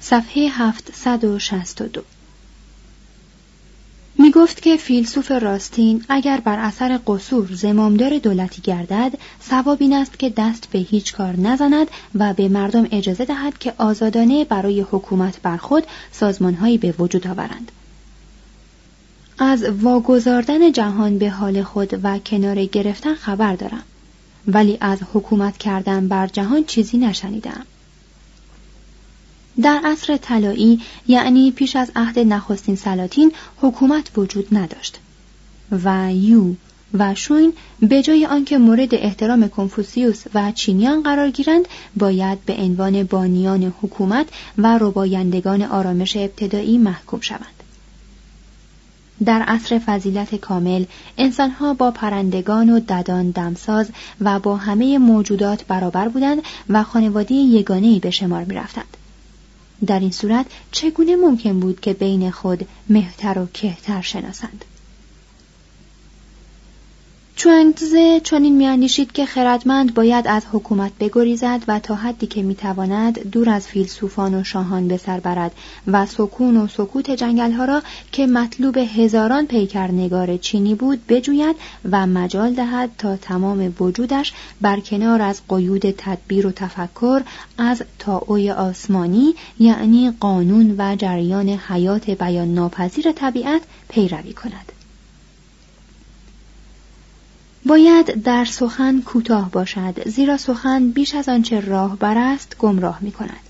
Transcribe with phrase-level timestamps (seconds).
[0.00, 2.02] صفحه 762
[4.18, 10.18] می گفت که فیلسوف راستین اگر بر اثر قصور زمامدار دولتی گردد سواب این است
[10.18, 15.42] که دست به هیچ کار نزند و به مردم اجازه دهد که آزادانه برای حکومت
[15.42, 17.72] بر خود سازمانهایی به وجود آورند.
[19.38, 23.82] از واگذاردن جهان به حال خود و کنار گرفتن خبر دارم.
[24.48, 27.66] ولی از حکومت کردن بر جهان چیزی نشنیدم.
[29.62, 34.98] در عصر طلایی یعنی پیش از عهد نخستین سلاطین حکومت وجود نداشت.
[35.84, 36.54] و یو
[36.94, 43.02] و شوین به جای آنکه مورد احترام کنفوسیوس و چینیان قرار گیرند باید به عنوان
[43.02, 44.26] بانیان حکومت
[44.58, 47.63] و ربایندگان آرامش ابتدایی محکوم شوند.
[49.24, 50.84] در عصر فضیلت کامل
[51.18, 57.98] انسانها با پرندگان و ددان دمساز و با همه موجودات برابر بودند و خانواده یگانه‌ای
[57.98, 58.96] به شمار می‌رفتند.
[59.86, 64.64] در این صورت چگونه ممکن بود که بین خود مهتر و کهتر شناسند؟
[67.36, 73.50] چونگتزه چنین میاندیشید که خردمند باید از حکومت بگریزد و تا حدی که می‌تواند دور
[73.50, 75.52] از فیلسوفان و شاهان به سر برد
[75.86, 81.56] و سکون و سکوت جنگلها را که مطلوب هزاران پیکر نگار چینی بود بجوید
[81.90, 87.22] و مجال دهد تا تمام وجودش بر کنار از قیود تدبیر و تفکر
[87.58, 94.73] از تاوی آسمانی یعنی قانون و جریان حیات بیان ناپذیر طبیعت پیروی کند.
[97.66, 103.12] باید در سخن کوتاه باشد زیرا سخن بیش از آنچه راه بر است گمراه می
[103.12, 103.40] کند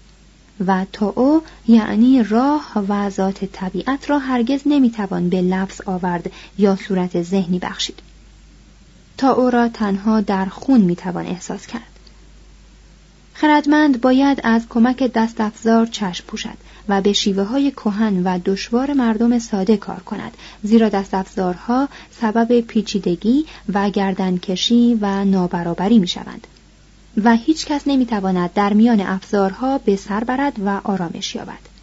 [0.67, 6.77] و تا او یعنی راه و ذات طبیعت را هرگز نمی‌توان به لفظ آورد یا
[6.77, 7.99] صورت ذهنی بخشید.
[9.17, 11.94] تا او را تنها در خون می‌توان احساس کرد.
[13.35, 16.57] خردمند باید از کمک دست افزار چشم پوشد
[16.89, 21.89] و به شیوه های کهن و دشوار مردم ساده کار کند زیرا دست افزارها
[22.21, 26.47] سبب پیچیدگی و گردنکشی و نابرابری می شوند
[27.25, 31.75] و هیچ کس نمی تواند در میان افزارها به سر برد و آرامش یابد.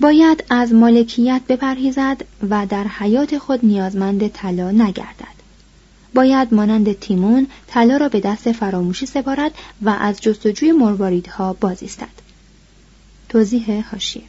[0.00, 5.39] باید از مالکیت بپرهیزد و در حیات خود نیازمند طلا نگردد.
[6.20, 12.08] باید مانند تیمون طلا را به دست فراموشی سپارد و از جستجوی مرواریدها بازیستد.
[13.28, 14.22] توضیح هاشیه.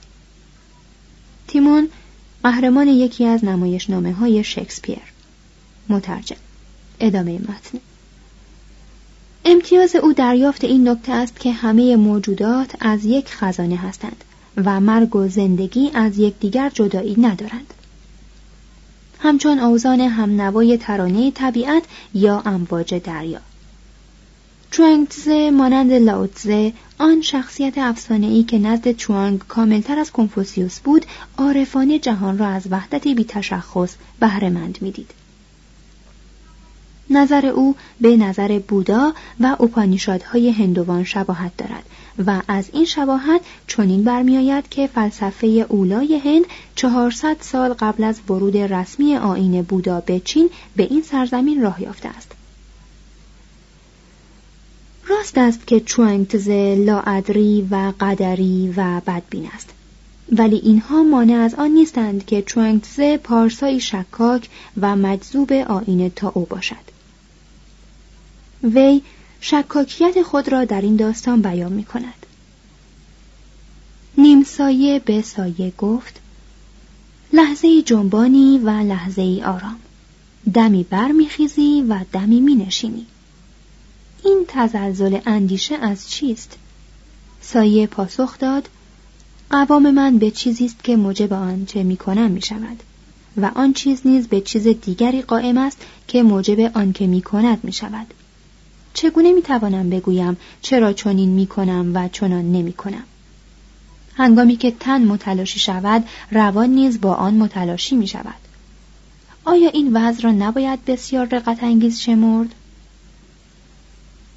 [1.47, 1.90] تیمون
[2.44, 5.02] قهرمان یکی از نمایشنامه های شکسپیر.
[5.90, 6.35] مترجم.
[7.00, 7.79] ادامه متن.
[9.46, 14.23] امتیاز او دریافت این نکته است که همه موجودات از یک خزانه هستند
[14.58, 17.73] و مرگ و زندگی از یکدیگر جدایی ندارند.
[19.23, 21.84] همچون اوزان همنوای ترانه طبیعت
[22.14, 23.40] یا امواج دریا.
[24.72, 31.06] چوانگتزه مانند لاوتزه آن شخصیت افسانه‌ای که نزد چوانگ کاملتر از کنفوسیوس بود
[31.38, 35.12] عارفانه جهان را از وحدتی بی تشخص بهرهمند می‌دید.
[37.09, 41.84] نظر او به نظر بودا و اپانیشادهای هندوان شباهت دارد.
[42.28, 46.46] و از این شباهت چنین برمیآید که فلسفه اولای هند
[46.76, 52.09] چهارصد سال قبل از ورود رسمی آین بودا به چین به این سرزمین راه یافته
[52.09, 52.32] است.
[55.08, 59.70] راست است که چوانگتزه لاعدری و قدری و بدبین است.
[60.32, 64.50] ولی اینها مانع از آن نیستند که چوانگتزه پارسایی شکاک
[64.82, 66.91] و مجذوب آین تاو باشد.
[68.64, 69.02] وی
[69.41, 72.26] شکاکیت خود را در این داستان بیان می کند.
[74.17, 76.20] نیم سایه به سایه گفت
[77.34, 79.79] لحظه جنبانی و لحظه آرام.
[80.53, 83.05] دمی برمیخیزی و دمی مینشینی.
[84.23, 86.58] این تزلزل اندیشه از چیست؟
[87.41, 88.70] سایه پاسخ داد
[89.49, 92.84] قوام من به چیزی است که موجب آن چه می‌کنم می‌شود
[93.37, 95.78] و آن چیز نیز به چیز دیگری قائم است
[96.08, 98.14] که موجب آن که می‌کند می‌شود.
[98.93, 103.03] چگونه می‌توانم بگویم چرا چنین می‌کنم و چنان نمی‌کنم؟
[104.16, 108.35] هنگامی که تن متلاشی شود روان نیز با آن متلاشی می شود
[109.46, 112.55] آیا این وضع را نباید بسیار رقت انگیز شمرد؟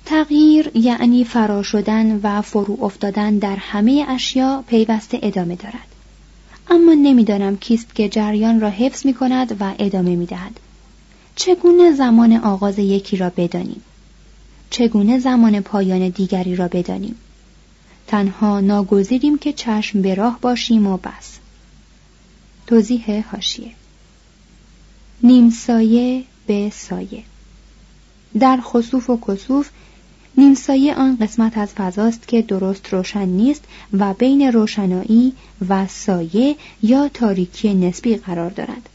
[0.04, 5.94] تغییر یعنی فرا شدن و فرو افتادن در همه اشیا پیوسته ادامه دارد.
[6.70, 10.60] اما نمی‌دانم کیست که جریان را حفظ می کند و ادامه می دهد.
[11.36, 13.82] چگونه زمان آغاز یکی را بدانیم؟
[14.74, 17.14] چگونه زمان پایان دیگری را بدانیم؟
[18.06, 21.38] تنها ناگزیریم که چشم به راه باشیم و بس.
[22.66, 23.70] توضیح هاشیه
[25.22, 27.22] نیم سایه به سایه.
[28.38, 29.70] در خصوف و کسوف
[30.36, 35.32] نیمسایه آن قسمت از فضاست که درست روشن نیست و بین روشنایی
[35.68, 38.88] و سایه یا تاریکی نسبی قرار دارد.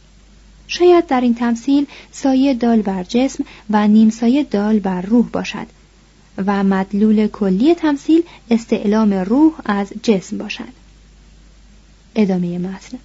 [0.70, 5.68] شاید در این تمثیل سایه دال بر جسم و نیمسایه دال بر روح باشد
[6.38, 10.80] و مدلول کلی تمثیل استعلام روح از جسم باشد.
[12.16, 12.98] ادامه متن.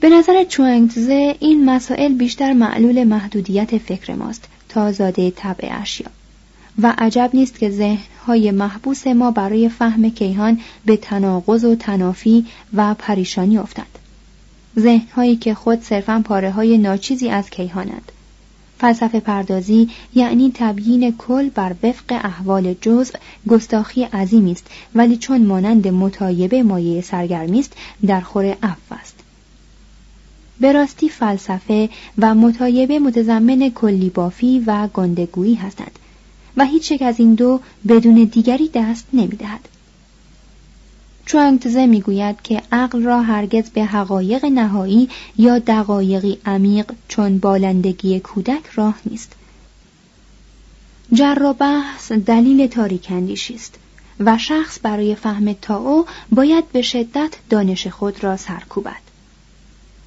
[0.00, 6.06] به نظر چوانگتزه این مسائل بیشتر معلول محدودیت فکر ماست تا زاده طبع اشیا
[6.82, 12.94] و عجب نیست که ذهنهای محبوس ما برای فهم کیهان به تناقض و تنافی و
[12.94, 13.98] پریشانی افتند.
[14.78, 18.12] ذهنهایی که خود صرفا پاره های ناچیزی از کیهانند
[18.78, 23.18] فلسفه پردازی یعنی تبیین کل بر وفق احوال جزء
[23.48, 27.72] گستاخی عظیمی است ولی چون مانند متایبه مایه سرگرمی است
[28.06, 29.14] در خور عفو است
[30.60, 31.88] به راستی فلسفه
[32.18, 35.98] و متایبه متضمن کلی بافی و گندگویی هستند
[36.56, 39.68] و هیچ یک از این دو بدون دیگری دست نمی‌دهد.
[41.26, 48.66] چوانگتزه می‌گوید که عقل را هرگز به حقایق نهایی یا دقایقی عمیق چون بالندگی کودک
[48.74, 49.32] راه نیست.
[51.12, 53.74] جر بحث دلیل تاریکندیشی است
[54.20, 59.04] و شخص برای فهم تاو باید به شدت دانش خود را سرکوبد.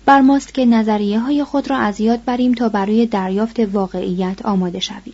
[0.05, 4.79] بر ماست که نظریه های خود را از یاد بریم تا برای دریافت واقعیت آماده
[4.79, 5.13] شویم.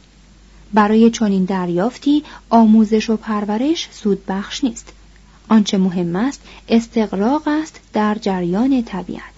[0.73, 4.93] برای چنین دریافتی آموزش و پرورش سود بخش نیست.
[5.49, 9.33] آنچه مهم است استقراق است در جریان طبیعت.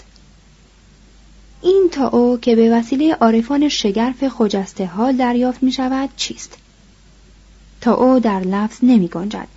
[1.62, 6.58] این تا او که به وسیله عارفان شگرف خجسته حال دریافت می شود چیست؟
[7.82, 9.48] تا او در لفظ نمی گنجد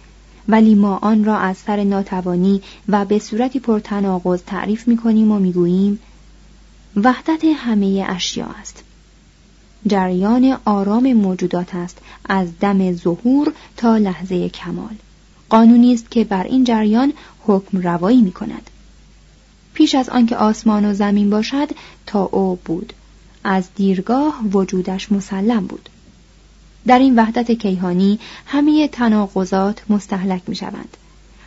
[0.49, 5.39] ولی ما آن را از سر ناتوانی و به صورتی پرتناقض تعریف می کنیم و
[5.39, 5.99] می گوییم
[6.97, 8.85] وحدت همه اشیا است
[9.87, 14.95] جریان آرام موجودات است از دم ظهور تا لحظه کمال
[15.51, 17.13] قانونی است که بر این جریان
[17.47, 18.71] حکم روایی می کند
[19.75, 21.69] پیش از آنکه آسمان و زمین باشد
[22.07, 22.93] تا او بود
[23.45, 25.89] از دیرگاه وجودش مسلم بود
[26.87, 30.97] در این وحدت کیهانی همه تناقضات مستحلک می شوند.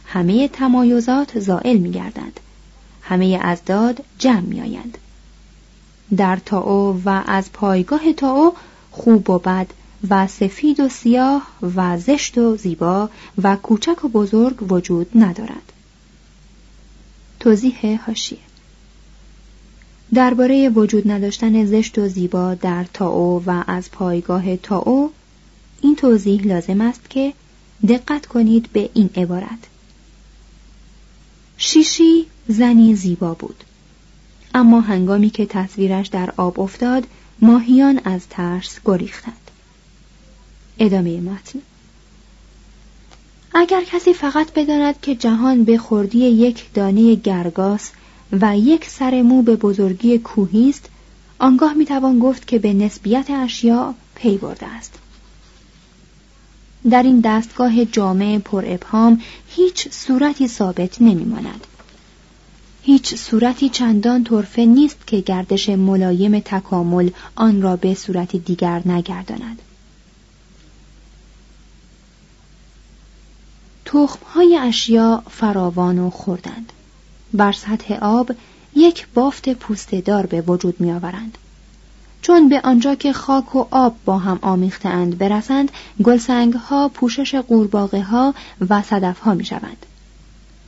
[0.05, 2.39] همه تمایزات زائل می گردند.
[3.01, 4.97] همه ازداد جمع می آیند.
[6.17, 8.53] در تاو و از پایگاه تاو
[8.91, 9.67] خوب و بد
[10.09, 13.09] و سفید و سیاه و زشت و زیبا
[13.43, 15.73] و کوچک و بزرگ وجود ندارد.
[17.39, 18.39] توضیح هاشیه
[20.13, 25.11] درباره وجود نداشتن زشت و زیبا در تاو و از پایگاه تاو
[25.81, 27.33] این توضیح لازم است که
[27.87, 29.59] دقت کنید به این عبارت.
[31.57, 33.63] شیشی زنی زیبا بود.
[34.53, 37.07] اما هنگامی که تصویرش در آب افتاد
[37.41, 39.40] ماهیان از ترس گریختند.
[40.83, 41.59] ادامه متن.
[43.53, 47.91] اگر کسی فقط بداند که جهان به خردی یک دانه گرگاس
[48.31, 50.89] و یک سر مو به بزرگی کوهی است
[51.39, 54.99] آنگاه می‌توان گفت که به نسبیت اشیاء پی برده است.
[56.89, 61.67] در این دستگاه جامع پر ابهام هیچ صورتی ثابت نمیماند.
[62.83, 69.61] هیچ صورتی چندان طرفه نیست که گردش ملایم تکامل آن را به صورتی دیگر نگرداند.
[74.33, 76.73] های اشیا فراوان و خوردند
[77.33, 78.31] بر سطح آب
[78.75, 81.37] یک بافت پوستهدار به وجود می آورند.
[82.21, 85.71] چون به آنجا که خاک و آب با هم آمیختند برسند
[86.03, 88.33] گلسنگ ها پوشش قورباغه ها
[88.69, 89.85] و صدف ها می شوند.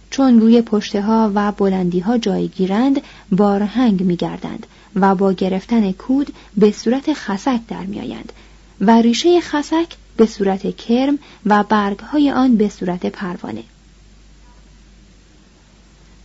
[0.09, 3.01] چون روی پشته ها و بلندی ها جای گیرند
[3.31, 8.33] بارهنگ می گردند و با گرفتن کود به صورت خسک در می آیند
[8.81, 13.63] و ریشه خسک به صورت کرم و برگهای آن به صورت پروانه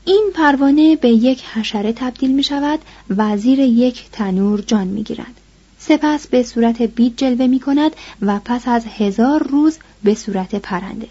[0.08, 2.78] این پروانه به یک حشره تبدیل می شود
[3.16, 5.40] و زیر یک تنور جان می گیرد.
[5.78, 11.08] سپس به صورت بید جلوه می کند و پس از هزار روز به صورت پرنده.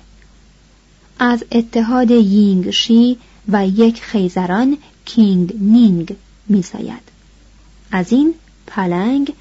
[1.19, 3.17] از اتحاد یینگ شی
[3.47, 6.15] و یک خیزران کینگ نینگ
[6.47, 7.03] می ساید.
[7.91, 8.33] از این
[8.67, 9.33] پلنگ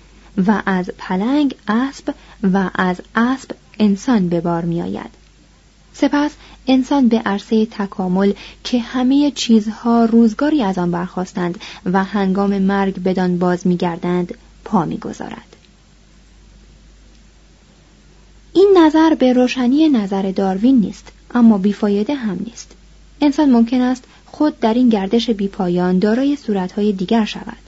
[0.46, 5.10] و از پلنگ اسب و از اسب انسان به بار می آید.
[5.92, 6.30] سپس
[6.66, 8.32] انسان به عرصه تکامل
[8.64, 15.56] که همه چیزها روزگاری از آن برخواستند و هنگام مرگ بدان باز میگردند پا می‌گذارد.
[18.52, 22.72] این نظر به روشنی نظر داروین نیست اما بیفایده هم نیست.
[23.20, 27.65] انسان ممکن است خود در این گردش بیپایان دارای صورتهای دیگر شود.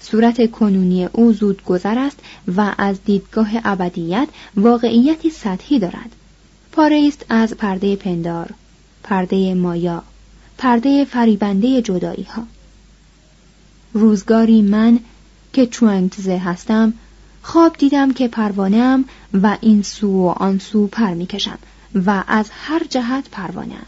[0.00, 2.18] صورت کنونی او زود گذر است
[2.56, 6.12] و از دیدگاه ابدیت واقعیتی سطحی دارد.
[6.72, 8.50] پاره است از پرده پندار
[9.02, 10.02] پرده مایا
[10.58, 12.42] پرده فریبنده جدایی ها
[13.92, 15.00] روزگاری من
[15.52, 16.92] که چوانگتزه هستم
[17.42, 21.58] خواب دیدم که پروانم و این سو و آن سو پر می‌کشم
[21.94, 23.86] و از هر جهت پروانم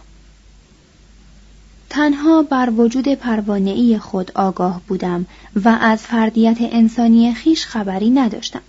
[1.91, 5.27] تنها بر وجود پروانه خود آگاه بودم
[5.65, 8.61] و از فردیت انسانی خیش خبری نداشتم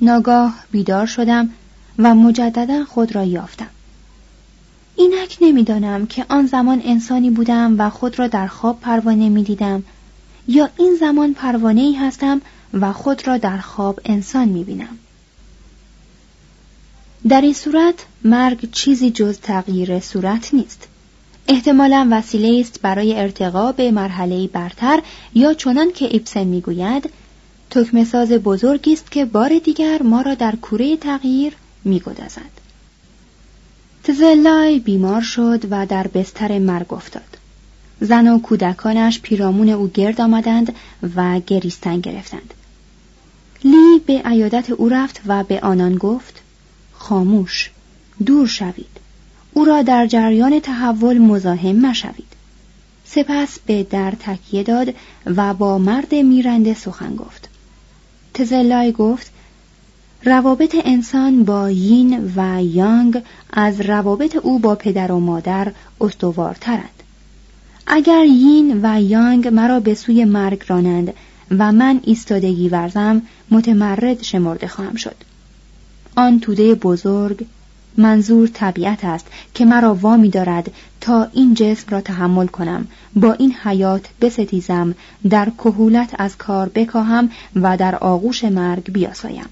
[0.00, 1.50] ناگاه بیدار شدم
[1.98, 3.66] و مجددا خود را یافتم
[4.96, 9.82] اینک نمی‌دانم که آن زمان انسانی بودم و خود را در خواب پروانه می دیدم
[10.48, 12.40] یا این زمان پروانه ای هستم
[12.72, 14.98] و خود را در خواب انسان می بینم.
[17.28, 17.94] در این صورت
[18.24, 20.88] مرگ چیزی جز تغییر صورت نیست.
[21.48, 25.02] احتمالا وسیله است برای ارتقا به مرحله برتر
[25.34, 27.10] یا چنان که ایبسن می‌گوید
[27.70, 31.52] تکمساز بزرگی است که بار دیگر ما را در کوره تغییر
[31.84, 32.62] میگدازد.
[34.04, 37.38] تزلای بیمار شد و در بستر مرگ افتاد.
[38.00, 40.74] زن و کودکانش پیرامون او گرد آمدند
[41.16, 42.54] و گریستن گرفتند.
[43.64, 46.42] لی به عیادت او رفت و به آنان گفت
[46.92, 47.70] خاموش
[48.26, 49.01] دور شوید.
[49.54, 52.32] او را در جریان تحول مزاحم مشوید.
[53.04, 54.94] سپس به در تکیه داد
[55.26, 57.48] و با مرد میرنده سخن گفت.
[58.34, 59.32] تزلای گفت
[60.24, 67.02] روابط انسان با یین و یانگ از روابط او با پدر و مادر استوارترند.
[67.86, 71.14] اگر یین و یانگ مرا به سوی مرگ رانند
[71.58, 75.16] و من ایستادگی ورزم متمرد شمرده خواهم شد.
[76.16, 77.46] آن توده بزرگ
[77.96, 80.70] منظور طبیعت است که مرا وامی دارد
[81.00, 82.88] تا این جسم را تحمل کنم.
[83.16, 84.94] با این حیات بستیزم
[85.30, 89.48] در کهولت از کار بکاهم و در آغوش مرگ بیاسایم.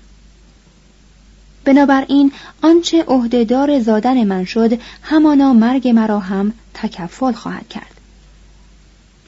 [1.64, 2.32] بنابراین
[2.62, 8.00] آنچه عهدهدار زادن من شد همانا مرگ مرا هم تکفل خواهد کرد.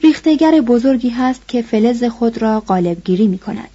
[0.03, 3.69] ریختگر بزرگی هست که فلز خود را قالبگیری می کند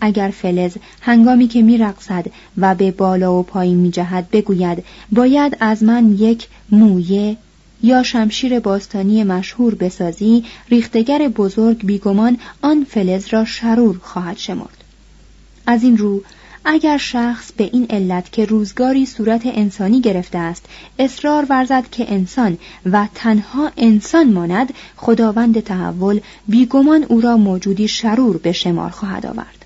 [0.00, 2.26] اگر فلز هنگامی که می رقصد
[2.58, 7.36] و به بالا و پایین می جهد بگوید باید از من یک مویه
[7.82, 14.84] یا شمشیر باستانی مشهور بسازی ریختگر بزرگ بیگمان آن فلز را شرور خواهد شمرد.
[15.66, 16.22] از این رو
[16.64, 20.64] اگر شخص به این علت که روزگاری صورت انسانی گرفته است
[20.98, 28.36] اصرار ورزد که انسان و تنها انسان ماند خداوند تحول بیگمان او را موجودی شرور
[28.36, 29.59] به شمار خواهد آورد.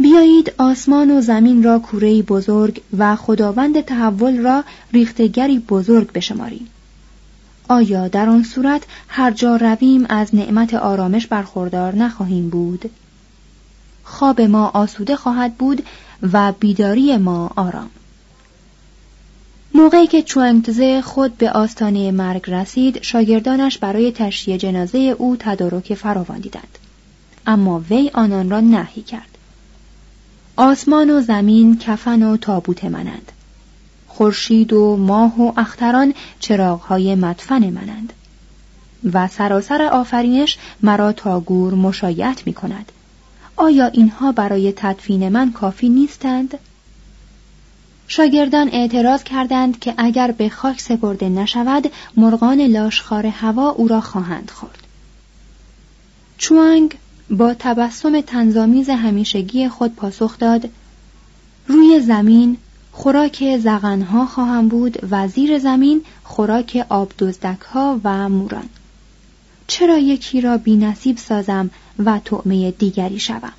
[0.00, 6.68] بیایید آسمان و زمین را کوره بزرگ و خداوند تحول را ریختگری بزرگ بشماریم.
[7.68, 12.90] آیا در آن صورت هر جا رویم از نعمت آرامش برخوردار نخواهیم بود؟
[14.04, 15.86] خواب ما آسوده خواهد بود
[16.32, 17.90] و بیداری ما آرام.
[19.74, 26.38] موقعی که چوانگتزه خود به آستانه مرگ رسید شاگردانش برای تشییع جنازه او تدارک فراوان
[26.38, 26.78] دیدند.
[27.46, 29.38] اما وی آنان را نهی کرد.
[30.60, 33.32] آسمان و زمین کفن و تابوت منند.
[34.08, 38.12] خورشید و ماه و اختران چراغهای مدفن منند.
[39.12, 42.92] و سراسر آفرینش مرا تا گور مشایعت می کند
[43.56, 46.58] آیا اینها برای تدفین من کافی نیستند؟
[48.08, 54.50] شاگردان اعتراض کردند که اگر به خاک سپرده نشود مرغان لاشخار هوا او را خواهند
[54.50, 54.78] خورد.
[56.38, 56.94] چوانگ
[57.30, 60.68] با تبسم طنزآمیز همیشگی خود پاسخ داد
[61.66, 62.56] روی زمین
[62.92, 67.12] خوراک زغنها خواهم بود و زیر زمین خوراک آب
[67.72, 68.68] ها و موران.
[69.66, 73.52] چرا یکی را بی سازم و طعمه دیگری شوم؟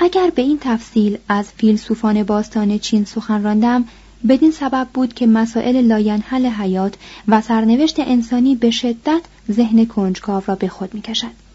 [0.00, 3.84] اگر به این تفصیل از فیلسوفان باستان چین سخن راندم
[4.28, 6.94] بدین سبب بود که مسائل لاینحل حیات
[7.28, 11.46] و سرنوشت انسانی به شدت ذهن کنجکاو را به خود می‌کشد.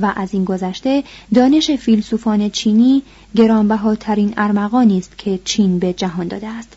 [0.00, 3.02] و از این گذشته دانش فیلسوفان چینی
[3.36, 6.76] گرانبهاترین ارمغانی است که چین به جهان داده است.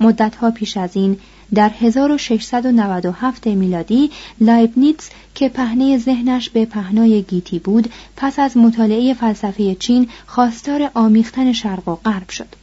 [0.00, 1.18] مدتها پیش از این
[1.54, 9.74] در 1697 میلادی لایبنیتس که پهنه ذهنش به پهنای گیتی بود پس از مطالعه فلسفه
[9.74, 12.59] چین خواستار آمیختن شرق و غرب شد.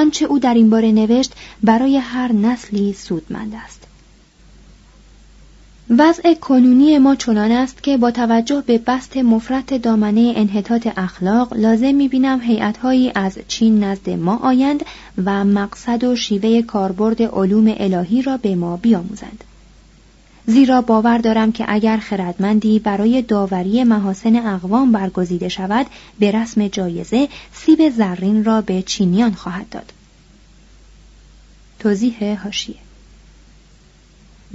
[0.00, 3.86] آنچه او در این باره نوشت برای هر نسلی سودمند است.
[5.98, 11.94] وضع کنونی ما چنان است که با توجه به بست مفرت دامنه انحطاط اخلاق لازم
[11.94, 14.84] می‌بینم هیئتهایی از چین نزد ما آیند
[15.24, 19.44] و مقصد و شیوه کاربرد علوم الهی را به ما بیاموزند.
[20.46, 25.86] زیرا باور دارم که اگر خردمندی برای داوری محاسن اقوام برگزیده شود
[26.18, 29.92] به رسم جایزه سیب زرین را به چینیان خواهد داد.
[31.78, 32.76] توضیح هاشیه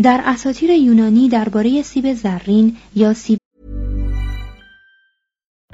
[0.02, 3.40] در اساطیر یونانی درباره سیب زرین یا سیب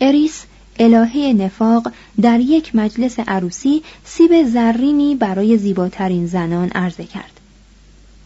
[0.00, 0.44] اریس
[0.78, 7.40] الهه نفاق در یک مجلس عروسی سیب زرینی برای زیباترین زنان عرضه کرد.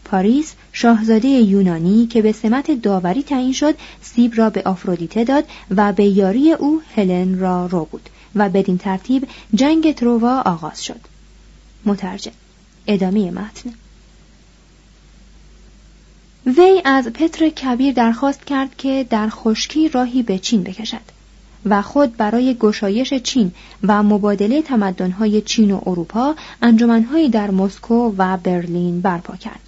[0.05, 5.93] پاریس شاهزاده یونانی که به سمت داوری تعیین شد سیب را به آفرودیته داد و
[5.93, 10.99] به یاری او هلن را رو بود و بدین ترتیب جنگ تروا آغاز شد.
[11.85, 12.31] مترجم
[12.87, 13.73] ادامه متن.
[16.45, 21.22] وی از پتر کبیر درخواست کرد که در خشکی راهی به چین بکشد.
[21.65, 23.51] و خود برای گشایش چین
[23.83, 29.59] و مبادله تمدنهای چین و اروپا انجمنهایی در مسکو و برلین برپا کرد.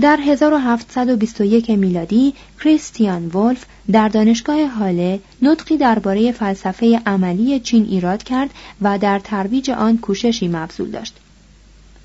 [0.00, 8.50] در 1721 میلادی کریستیان ولف در دانشگاه هاله نطقی درباره فلسفه عملی چین ایراد کرد
[8.82, 11.16] و در ترویج آن کوششی مبذول داشت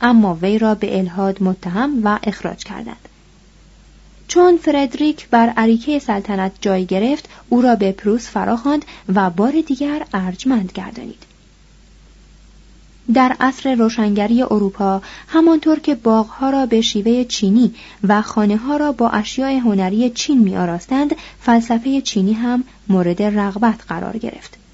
[0.01, 3.09] اما وی را به الهاد متهم و اخراج کردند
[4.27, 8.85] چون فردریک بر عریکه سلطنت جای گرفت او را به پروس فراخواند
[9.15, 11.23] و بار دیگر ارجمند گردانید.
[13.13, 17.73] در عصر روشنگری اروپا همانطور که باغها را به شیوه چینی
[18.07, 23.81] و خانه ها را با اشیاء هنری چین می آراستند فلسفه چینی هم مورد رغبت
[23.87, 24.64] قرار گرفت.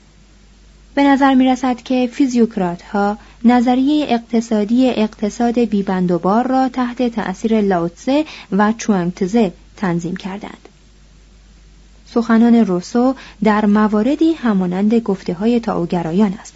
[0.96, 8.26] به نظر می رسد که فیزیوکرات ها نظریه اقتصادی اقتصاد بیبندوبار را تحت تأثیر لاوتسه
[8.52, 10.70] و چوانگتزه تنظیم کردند.
[12.06, 16.56] سخنان روسو در مواردی همانند گفته های تاوگرایان است.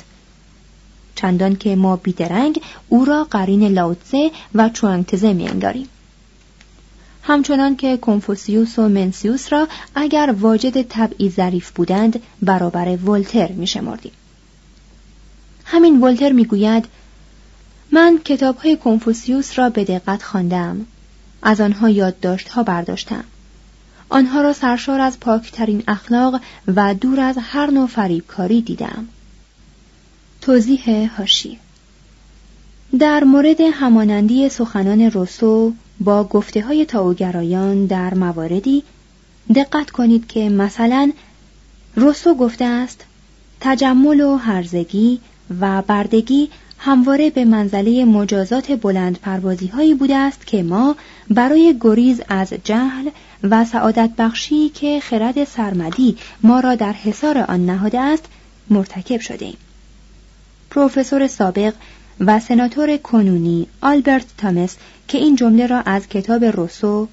[1.16, 5.88] چندان که ما بیدرنگ او را قرین لاوتسه و چوانگتزه میانگاریم.
[7.24, 14.12] همچنان که کنفوسیوس و منسیوس را اگر واجد طبعی ظریف بودند برابر ولتر میشمردیم.
[15.66, 16.86] همین ولتر می‌گوید
[17.92, 20.86] من کتاب های کنفوسیوس را به دقت خواندم.
[21.42, 23.24] از آنها یادداشت ها برداشتم.
[24.10, 26.42] آنها را سرشار از پاکترین اخلاق
[26.76, 29.08] و دور از هر نوع فریبکاری دیدم.
[30.42, 31.60] توضیح هاشی.
[33.00, 38.84] در مورد همانندی سخنان روسو با گفته های تاوگرایان در مواردی
[39.56, 41.12] دقت کنید که مثلا
[41.96, 43.06] روسو گفته است
[43.60, 45.20] تجمل و هرزگی
[45.62, 50.96] و بردگی همواره به منزله مجازات بلند پروازی هایی بوده است که ما
[51.30, 53.10] برای گریز از جهل
[53.44, 58.26] و سعادت بخشی که خرد سرمدی ما را در حصار آن نهاده است
[58.70, 59.58] مرتکب شده ایم.
[60.72, 61.74] پروفسور سابق
[62.20, 64.76] و سناتور کنونی آلبرت تامس
[65.08, 67.08] که این جمله را از کتاب روسو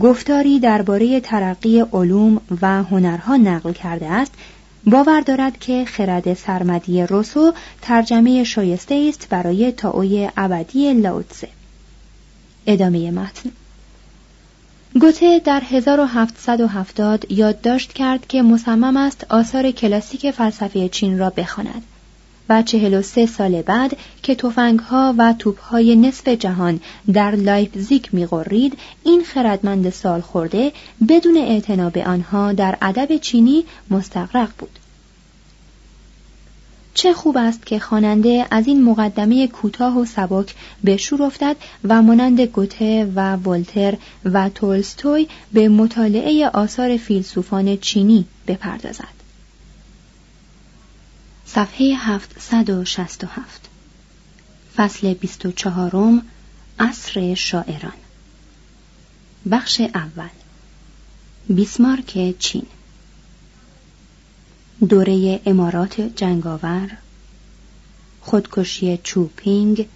[0.00, 4.32] گفتاری درباره ترقی علوم و هنرها نقل کرده است
[4.86, 11.48] باور دارد که خرد سرمدی روسو ترجمه شایسته است برای تاوی ابدی لاوتسه
[12.66, 13.50] ادامه متن.
[15.00, 21.82] گوته در 1770 یادداشت کرد که مصمم است آثار کلاسیک فلسفه چین را بخواند.
[22.48, 24.36] و چهل و سه سال بعد که
[24.90, 25.34] ها و
[25.70, 26.80] های نصف جهان
[27.12, 30.72] در لایپزیگ میغرید این خردمند سال خورده
[31.08, 34.78] بدون اعتنا به آنها در ادب چینی مستقرق بود.
[36.94, 40.54] چه خوب است که خواننده از این مقدمه کوتاه و سبک
[40.84, 48.24] به شور افتد و مانند گوته و ولتر و تولستوی به مطالعه آثار فیلسوفان چینی
[48.46, 49.23] بپردازد.
[51.54, 53.68] صفحه 767
[54.76, 56.22] فصل 24
[56.78, 57.92] عصر شاعران.
[59.50, 60.28] بخش اول.
[61.48, 62.66] بیسمارک چین.
[64.88, 66.90] دوره امارات جنگاور
[68.20, 69.88] خودکشی چوپینگ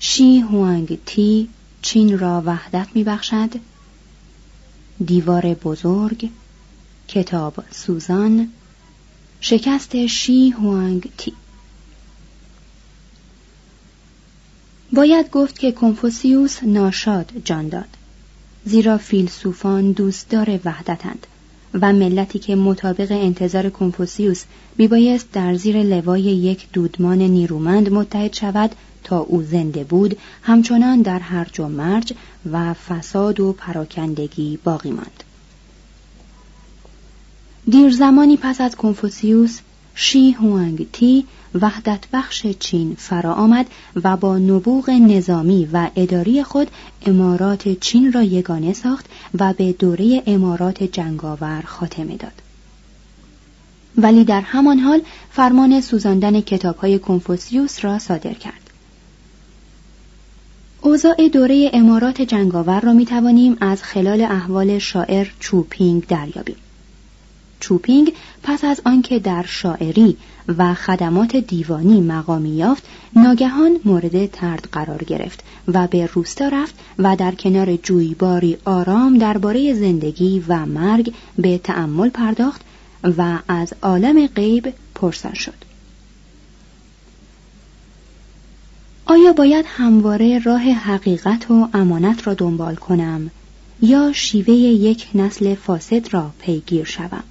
[0.00, 1.48] شی هوانگ تی
[1.82, 3.50] چین را وحدت می بخشد
[5.06, 6.30] دیوار بزرگ
[7.08, 8.48] کتاب سوزان
[9.40, 11.32] شکست شی هوانگ تی.
[14.92, 17.88] باید گفت که کنفوسیوس ناشاد جان داد
[18.64, 21.26] زیرا فیلسوفان دوستدار وحدتند
[21.74, 24.44] و ملتی که مطابق انتظار کنفوسیوس
[24.78, 28.74] میبایست در زیر لوای یک دودمان نیرومند متحد شود
[29.04, 32.12] تا او زنده بود همچنان در هرج و مرج
[32.52, 35.24] و فساد و پراکندگی باقی ماند.
[37.70, 39.60] دیر زمانی پس از کنفوسیوس
[39.94, 43.66] شی هوانگ تی وحدت بخش چین فرا آمد
[44.04, 46.70] و با نبوغ نظامی و اداری خود
[47.06, 49.06] امارات چین را یگانه ساخت
[49.38, 52.32] و به دوره امارات جنگاور خاتمه داد.
[53.96, 55.00] ولی در همان حال
[55.30, 58.70] فرمان سوزاندن کتابهای کنفوسیوس را صادر کرد.
[60.80, 66.56] اوضاع دوره امارات جنگاور را می توانیم از خلال احوال شاعر چوپینگ دریابیم.
[67.60, 70.16] چوپینگ پس از آنکه در شاعری
[70.58, 72.82] و خدمات دیوانی مقامی یافت
[73.16, 79.74] ناگهان مورد ترد قرار گرفت و به روستا رفت و در کنار جویباری آرام درباره
[79.74, 82.60] زندگی و مرگ به تأمل پرداخت
[83.18, 85.68] و از عالم غیب پرسان شد.
[89.06, 93.30] آیا باید همواره راه حقیقت و امانت را دنبال کنم
[93.82, 97.24] یا شیوه یک نسل فاسد را پیگیر شوم؟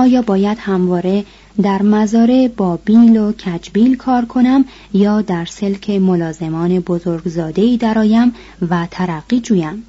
[0.00, 1.24] آیا باید همواره
[1.62, 8.32] در مزاره با بیل و کجبیل کار کنم یا در سلک ملازمان بزرگزادهی درآیم
[8.70, 9.82] و ترقی جویم؟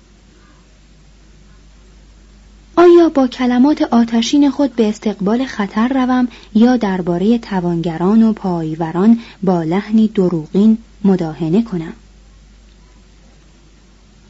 [2.75, 9.63] آیا با کلمات آتشین خود به استقبال خطر روم یا درباره توانگران و پایوران با
[9.63, 11.93] لحنی دروغین مداهنه کنم؟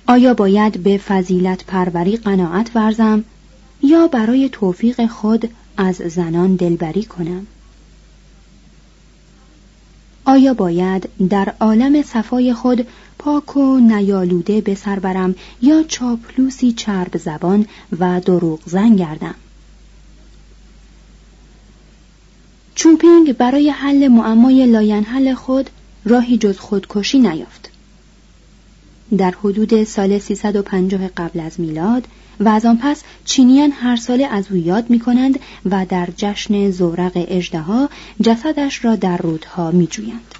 [0.08, 3.24] آیا باید به فضیلت پروری قناعت ورزم
[3.84, 7.48] یا برای توفیق خود از زنان دلبری کنم.
[10.26, 12.88] آیا باید در عالم صفای خود
[13.20, 17.66] پاک و نیالوده به سر برم یا چاپلوسی چرب زبان
[18.00, 19.36] و دروغ زن گردم؟
[22.76, 25.70] چوپینگ برای حل معمای لاینحل خود
[26.06, 27.70] راهی جز خودکشی نیافت.
[29.18, 32.08] در حدود سال 350 قبل از میلاد
[32.42, 36.72] و از آن پس چینیان هر ساله از او یاد می کنند و در جشن
[36.72, 37.90] زورق اژدها
[38.22, 40.36] جسدش را در رودها می جویند.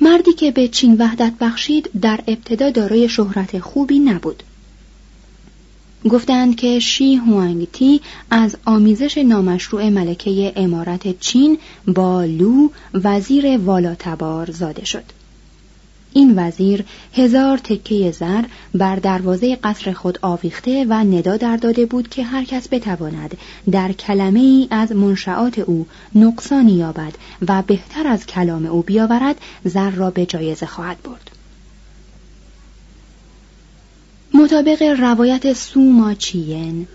[0.00, 4.42] مردی که به چین وحدت بخشید در ابتدا دارای شهرت خوبی نبود.
[6.08, 14.50] گفتند که شی هوانگ تی از آمیزش نامشروع ملکه امارت چین با لو وزیر والاتبار
[14.50, 15.23] زاده شد.
[16.14, 22.08] این وزیر هزار تکه زر بر دروازه قصر خود آویخته و ندا در داده بود
[22.08, 23.36] که هر کس بتواند
[23.70, 27.14] در کلمه ای از منشعات او نقصانی یابد
[27.48, 31.30] و بهتر از کلام او بیاورد زر را به جایزه خواهد برد.
[34.34, 36.86] مطابق روایت سوما چین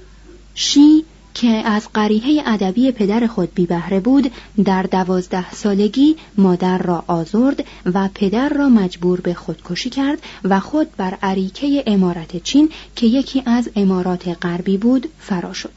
[0.55, 1.03] شی
[1.39, 4.31] که از قریحه ادبی پدر خود بی بهره بود
[4.65, 10.95] در دوازده سالگی مادر را آزرد و پدر را مجبور به خودکشی کرد و خود
[10.97, 15.73] بر عریکه امارت چین که یکی از امارات غربی بود فرا شد.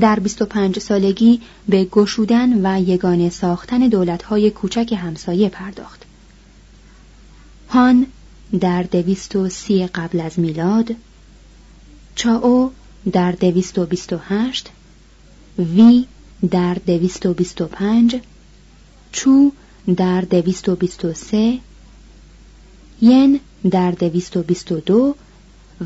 [0.00, 6.02] در 25 سالگی به گشودن و یگانه ساختن دولتهای کوچک همسایه پرداخت.
[7.68, 8.06] هان
[8.60, 10.94] در دویست و سی قبل از میلاد
[12.14, 12.72] چاو
[13.12, 14.68] در دویست و بیست و هشت
[15.58, 16.06] وی
[16.50, 18.20] در دویست و بیست و پنج
[19.12, 19.52] چو
[19.96, 21.58] در دویست و بیست و سه
[23.02, 24.36] ین در دویست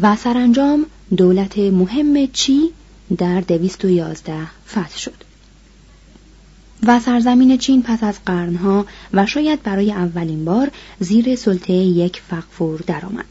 [0.02, 2.70] و سرانجام دولت مهم چی
[3.18, 5.24] در دویست و یازده فتح شد
[6.86, 12.80] و سرزمین چین پس از قرنها و شاید برای اولین بار زیر سلطه یک فقفور
[12.86, 13.24] درآمد.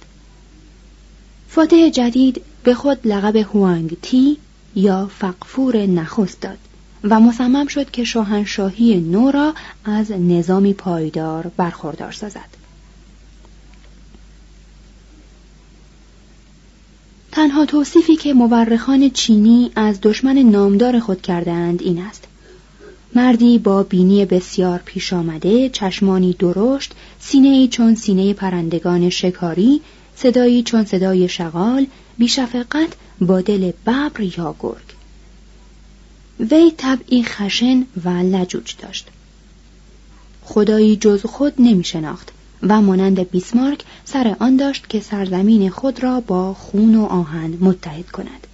[1.48, 4.38] فاتح جدید به خود لقب هوانگ تی
[4.76, 6.58] یا فقفور نخست داد
[7.04, 9.54] و مصمم شد که شاهنشاهی نو را
[9.86, 12.64] از نظامی پایدار برخوردار سازد.
[17.32, 22.24] تنها توصیفی که مورخان چینی از دشمن نامدار خود کردهاند این است
[23.16, 29.82] مردی با بینی بسیار پیش آمده چشمانی درشت سینه چون سینه پرندگان شکاری
[30.16, 31.86] صدایی چون صدای شغال
[32.18, 34.94] بیشفقت با دل ببر یا گرگ.
[36.40, 39.08] وی طبعی خشن و لجوج داشت.
[40.44, 42.32] خدایی جز خود نمی شناخت
[42.64, 48.12] و مانند بیسمارک سر آن داشت که سرزمین خود را با خون و آهن متحد
[48.12, 48.48] کند.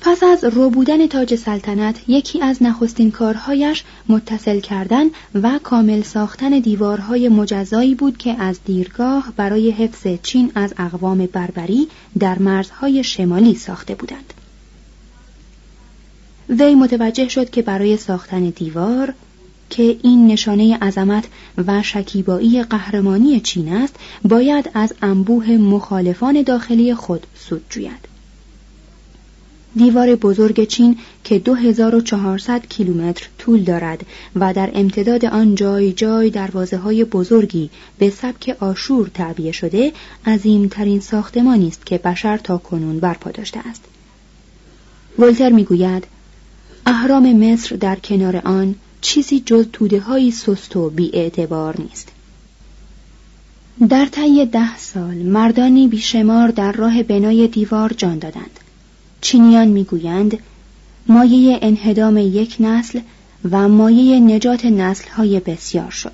[0.00, 7.28] پس از روبودن تاج سلطنت یکی از نخستین کارهایش متصل کردن و کامل ساختن دیوارهای
[7.28, 13.94] مجزایی بود که از دیرگاه برای حفظ چین از اقوام بربری در مرزهای شمالی ساخته
[13.94, 14.34] بودند.
[16.48, 19.14] وی متوجه شد که برای ساختن دیوار
[19.70, 21.24] که این نشانه عظمت
[21.66, 28.07] و شکیبایی قهرمانی چین است باید از انبوه مخالفان داخلی خود سود جوید.
[29.76, 36.76] دیوار بزرگ چین که 2400 کیلومتر طول دارد و در امتداد آن جای جای دروازه
[36.76, 39.92] های بزرگی به سبک آشور تعبیه شده
[40.26, 43.84] عظیمترین ساختمانی است که بشر تا کنون برپا داشته است.
[45.18, 46.06] ولتر می‌گوید
[46.86, 52.08] اهرام مصر در کنار آن چیزی جز توده های سست و اعتبار نیست.
[53.88, 58.60] در طی ده سال مردانی بیشمار در راه بنای دیوار جان دادند.
[59.20, 60.38] چینیان می‌گویند
[61.06, 63.00] مایه انهدام یک نسل
[63.50, 64.64] و مایه نجات
[65.16, 66.12] های بسیار شد.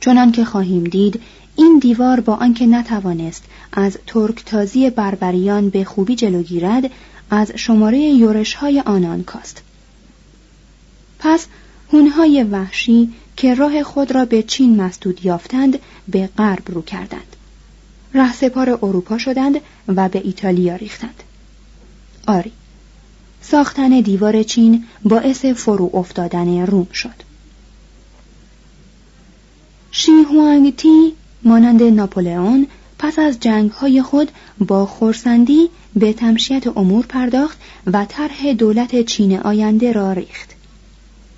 [0.00, 1.20] چنان که خواهیم دید
[1.56, 6.90] این دیوار با آنکه نتوانست از ترکتازی بربریان به خوبی جلو گیرد
[7.30, 9.62] از شماره یورش های آنان کاست.
[11.18, 11.46] پس
[11.92, 17.36] هونهای وحشی که راه خود را به چین مسدود یافتند به غرب رو کردند.
[18.14, 21.22] رهسپار اروپا شدند و به ایتالیا ریختند.
[22.26, 22.52] آری.
[23.40, 27.24] ساختن دیوار چین باعث فرو افتادن روم شد.
[29.90, 32.66] شی هوانگ تی مانند ناپولئون
[32.98, 39.38] پس از جنگ های خود با خورسندی به تمشیت امور پرداخت و طرح دولت چین
[39.38, 40.53] آینده را ریخت.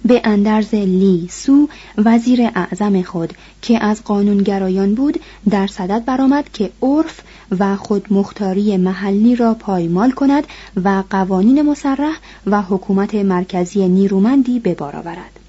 [0.04, 3.32] به اندرز لی سو وزیر اعظم خود
[3.62, 7.20] که از قانونگرایان بود در صدد برآمد که عرف
[7.58, 10.46] و خودمختاری محلی را پایمال کند
[10.84, 15.40] و قوانین مسرح و حکومت مرکزی نیرومندی به بار آورد.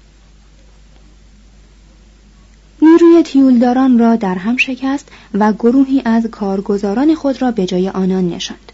[2.82, 8.28] نیروی تیولداران را در هم شکست و گروهی از کارگزاران خود را به جای آنان
[8.28, 8.67] نشاند.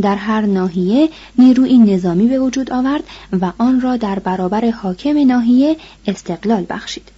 [0.00, 3.04] در هر ناحیه نیروی نظامی به وجود آورد
[3.40, 7.08] و آن را در برابر حاکم ناحیه استقلال بخشید.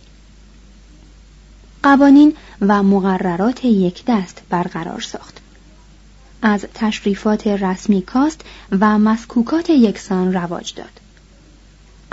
[1.83, 5.41] قوانین و مقررات یک دست برقرار ساخت.
[6.43, 8.41] از تشریفات رسمی کاست
[8.81, 11.01] و مسکوکات یکسان رواج داد.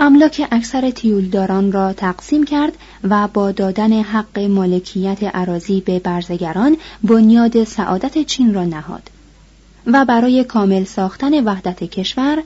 [0.00, 2.72] املاک اکثر تیولداران را تقسیم کرد
[3.04, 9.10] و با دادن حق مالکیت عراضی به برزگران بنیاد سعادت چین را نهاد.
[9.86, 12.42] و برای کامل ساختن وحدت کشور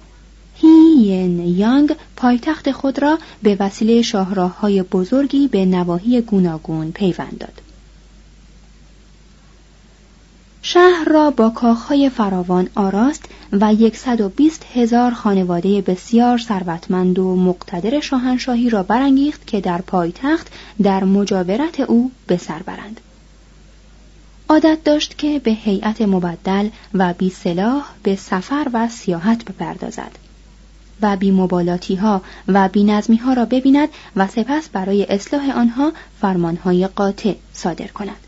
[0.55, 1.25] هی
[1.57, 7.61] یانگ پایتخت خود را به وسیله شاهراههای بزرگی به نواحی گوناگون پیوند داد.
[10.63, 18.71] شهر را با کاخهای فراوان آراست و 120 هزار خانواده بسیار ثروتمند و مقتدر شاهنشاهی
[18.71, 23.01] را برانگیخت که در پایتخت در مجاورت او به سر برند.
[24.51, 30.11] عادت داشت که به هیئت مبدل و بی سلاح به سفر و سیاحت بپردازد
[31.03, 35.93] و بی مبالاتی ها و بی نظمی ها را ببیند و سپس برای اصلاح آنها
[36.21, 38.27] فرمانهای قاطع صادر کند.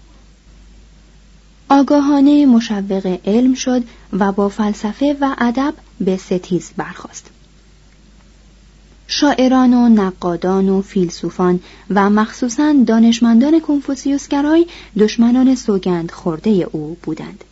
[1.68, 3.82] آگاهانه مشوق علم شد
[4.12, 7.30] و با فلسفه و ادب به ستیز برخاست.
[9.14, 14.66] شاعران و نقادان و فیلسوفان و مخصوصا دانشمندان کنفوسیوسگرای
[14.98, 17.44] دشمنان سوگند خورده او بودند.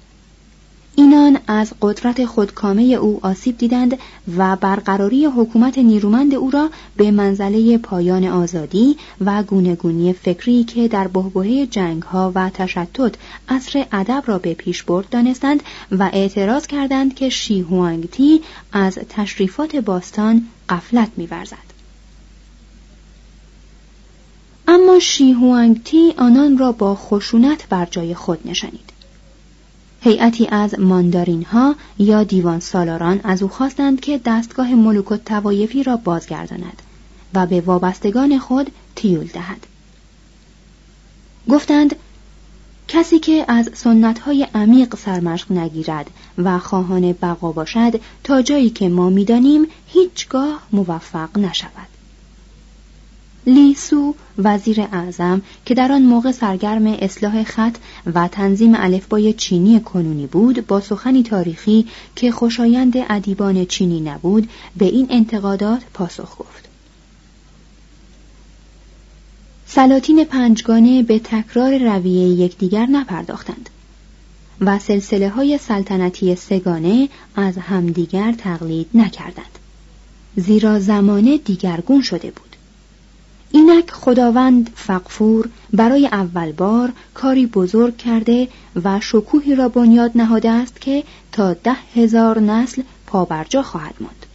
[0.95, 3.99] اینان از قدرت خودکامه او آسیب دیدند
[4.37, 11.09] و برقراری حکومت نیرومند او را به منزله پایان آزادی و گونگونی فکری که در
[11.09, 13.15] بهبهه جنگ ها و تشتت
[13.49, 17.67] عصر ادب را به پیش برد دانستند و اعتراض کردند که شی
[18.13, 18.41] تی
[18.73, 21.71] از تشریفات باستان قفلت می‌ورزد.
[24.69, 25.37] اما شی
[25.85, 28.90] تی آنان را با خشونت بر جای خود نشانید.
[30.03, 35.83] هیئتی از ماندارین ها یا دیوان سالاران از او خواستند که دستگاه ملوک و توایفی
[35.83, 36.83] را بازگرداند
[37.35, 39.67] و به وابستگان خود تیول دهد.
[41.49, 41.97] گفتند
[42.89, 48.89] کسی که از سنت های عمیق سرمشق نگیرد و خواهان بقا باشد تا جایی که
[48.89, 52.00] ما می‌دانیم هیچگاه موفق نشود.
[53.47, 57.77] لیسو وزیر اعظم که در آن موقع سرگرم اصلاح خط
[58.15, 64.85] و تنظیم الفبای چینی کنونی بود با سخنی تاریخی که خوشایند ادیبان چینی نبود به
[64.85, 66.69] این انتقادات پاسخ گفت.
[69.67, 73.71] سلاطین پنجگانه به تکرار رویه یکدیگر نپرداختند
[74.61, 79.59] و سلسله های سلطنتی سگانه از همدیگر تقلید نکردند
[80.37, 82.50] زیرا زمانه دیگرگون شده بود.
[83.53, 88.49] اینک خداوند فقفور برای اول بار کاری بزرگ کرده
[88.85, 94.27] و شکوهی را بنیاد نهاده است که تا ده هزار نسل پابرجا خواهد ماند.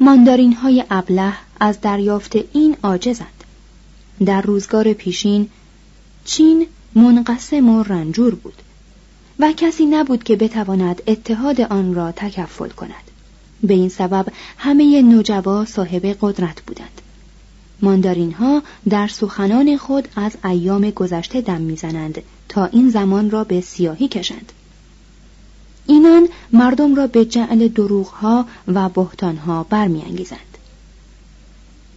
[0.00, 3.44] ماندارین های ابله از دریافت این عاجزند.
[4.24, 5.48] در روزگار پیشین
[6.24, 8.62] چین منقسم و رنجور بود
[9.38, 13.10] و کسی نبود که بتواند اتحاد آن را تکفل کند.
[13.62, 14.26] به این سبب
[14.58, 16.95] همه نوجبا صاحب قدرت بودند.
[17.82, 23.60] ماندارین ها در سخنان خود از ایام گذشته دم می‌زنند تا این زمان را به
[23.60, 24.52] سیاهی کشند.
[25.86, 30.40] اینان مردم را به جعل دروغ ها و بهتان ها برمیانگیزند.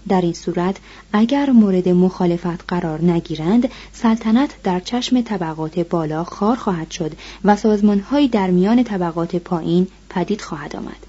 [0.07, 0.77] در این صورت
[1.13, 7.11] اگر مورد مخالفت قرار نگیرند سلطنت در چشم طبقات بالا خار خواهد شد
[7.43, 11.08] و سازمانهایی در میان طبقات پایین پدید خواهد آمد.